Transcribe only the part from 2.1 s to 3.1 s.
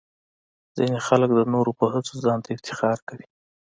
ځان ته افتخار